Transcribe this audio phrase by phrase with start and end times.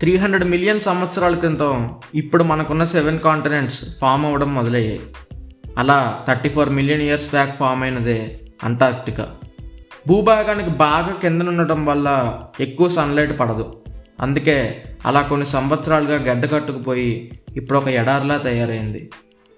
[0.00, 5.00] Three hundred million సంవత్సరాల క్రితం ఇప్పుడు మనకున్న సెవెన్ కాంటినెంట్స్ ఫామ్ అవ్వడం మొదలయ్యాయి.
[5.78, 9.34] అలా thirty four million years back form అయినదే Antarctica.
[10.06, 13.76] భూభాగానికి బాగా కిందనుండటం వల్ల ఎక్కువ సన్లైట్ పడదు.
[14.20, 19.10] అందుకే అలా కొన్ని సంవత్సరాలుగా గడ్డ కట్టుకుపోయి ఇప్పుడు ఒక ఎడారిలా తయారైంది.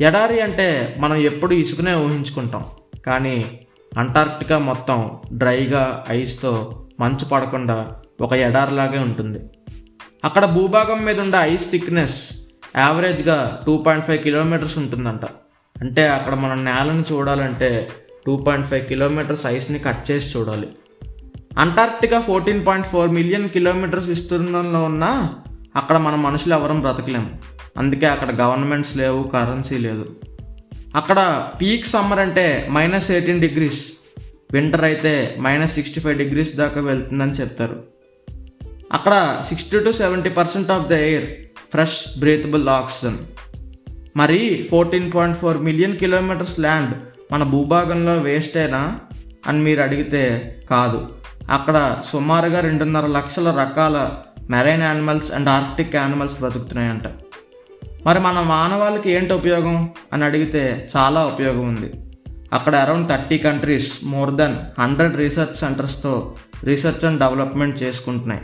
[0.00, 2.64] ఎడారి అంటే మనం ఎప్పుడు ఇసుకనే ఊహించుకుంటాం.
[3.06, 3.58] కానీ
[3.98, 9.38] అంటార్క్టికా మొత్తం డ్రైగా ఐస్తో మంచు పడకుండా ఒక ఎడారిలాగే ఉంటుంది.
[10.24, 12.32] అక్కడ భూభాగం మీద ఉండే ఐస్ థిక్నెస్
[12.76, 15.20] యావరేజ్గా టూ పాయింట్ ఫైవ్ కిలోమీటర్స్ ఉంటుందంట.
[15.80, 17.88] అంటే అక్కడ మనం నేలను చూడాలంటే
[18.26, 20.68] టూ పాయింట్ ఫైవ్ కిలోమీటర్స్ ఐస్ని కట్ చేసి చూడాలి.
[21.58, 25.34] Antarctica fourteen point four million kilometres విస్తీర్ణంలో ఉన్నా
[25.76, 27.30] అక్కడ మన మనుషులు ఎవరం బ్రతకలేము.
[27.76, 30.16] అందుకే అక్కడ గవర్నమెంట్స్ లేవు కరెన్సీ లేదు.
[30.94, 33.92] అక్కడ పీక్ సమ్మర్ అంటే మైనస్ ఎయిటీన్ డిగ్రీస్
[34.52, 37.93] వింటర్ అయితే మైనస్ సిక్స్టీ ఫైవ్ డిగ్రీస్ దాకా వెళ్తుందని చెప్తారు.
[38.92, 41.24] అక్కడ sixty to seventy percent of the air
[41.70, 43.16] fresh breathable oxygen
[44.16, 46.94] మరి fourteen point four million kilometres land
[47.32, 48.98] మన భూభాగంలో వేస్టేనా
[49.46, 51.08] అని మీరు అడిగితే కాదు.
[51.50, 54.10] అక్కడ సుమారుగా రెండున్నర లక్షల రకాల
[54.50, 57.02] marine animals and Arctic animals బ్రతుకుతున్నాయంట.
[58.06, 61.92] మరి మన మానవాళికి ఏంటి ఉపయోగం అని అడిగితే చాలా ఉపయోగం ఉంది.
[62.52, 68.40] అక్కడ around thirty countries more than hundred research సెంటర్స్తో research and development చేసుకుంటున్నాయి.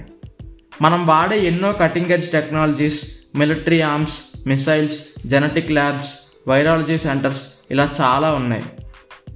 [0.81, 3.03] మనం వాడే ఎన్నో cutting edge technologies
[3.35, 6.15] military arms missiles genetic labs
[6.49, 8.63] virology centres ఇలా చాలా ఉన్నాయి.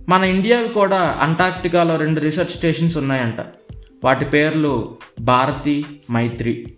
[0.08, 3.44] మన ఇండియావి కూడా అంటార్క్టికాలో రెండు రీసెర్చ్ స్టేషన్స్ ఉన్నాయంట.
[4.04, 6.74] వాటి పేర్లు భారతి మైత్రి.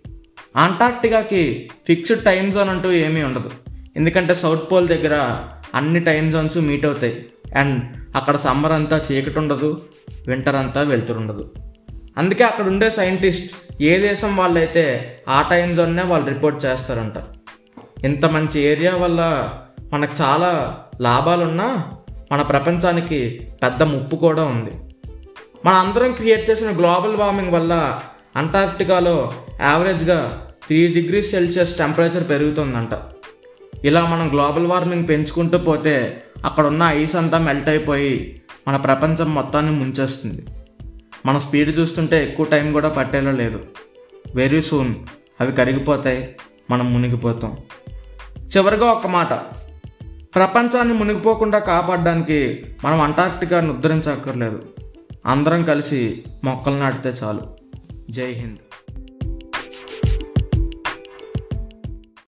[0.55, 3.51] అంటార్క్టికాకి ఫిక్స్డ్ టైం జోన్ అంటూ ఏమీ ఉండదు.
[3.95, 5.43] ఎందుకంటే సౌత్ పోల్ దగ్గర
[5.75, 7.25] అన్ని టైం జోన్స్ మీట్ అవుతాయి.
[7.55, 7.83] అండ్
[8.15, 9.81] అక్కడ సమ్మర్ అంతా చీకటి ఉండదు
[10.27, 11.51] వింటర్ అంతా వెళ్తురుండదు
[12.17, 17.13] అందుకే అక్కడ ఉండే సైంటిస్ట్ ఏ దేశం వాళ్ళైతే ఆ టైం జోన్నే వాళ్ళు రిపోర్ట్ చేస్తారంట.
[18.05, 19.49] ఇంత మంచి ఏరియా వల్ల
[19.93, 21.85] మనకు చాలా లాభాలున్నా
[22.31, 24.71] మన ప్రపంచానికి పెద్ద ముప్పు కూడా ఉంది.
[25.65, 27.99] మన అందరం క్రియేట్ చేసిన గ్లోబల్ వార్మింగ్ వల్ల
[28.35, 32.89] అంటార్క్టికాలో యావరేజ్గా త్రీ డిగ్రీస్ సెల్సియస్ టెంపరేచర్ పెరుగుతుందంట.
[33.85, 39.71] ఇలా మనం గ్లోబల్ వార్మింగ్ పెంచుకుంటూ పోతే అక్కడ ఉన్న ఐస్ అంతా మెల్ట్ అయిపోయి మన ప్రపంచం మొత్తాన్ని
[39.71, 40.45] ముంచేస్తుంది.
[41.27, 43.65] మన స్పీడ్ చూస్తుంటే ఎక్కువ టైం కూడా పట్టేలా లేదు.
[44.35, 44.95] వెరీ సూన్
[45.41, 46.35] అవి కరిగిపోతాయి
[46.71, 47.57] మనం మునిగిపోతాం.
[48.37, 49.33] చివరిగా ఒక మాట.
[50.35, 54.63] ప్రపంచాన్ని మునిగిపోకుండా కాపాడడానికి మనం అంటార్క్టికాను ఉద్ధరించక్కర్లేదు.
[55.25, 57.41] అందరం కలిసి మొక్కలు నాటితే చాలు.
[58.09, 58.66] జై హింద్.